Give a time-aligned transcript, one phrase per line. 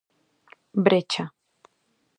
[0.85, 1.25] Brecha.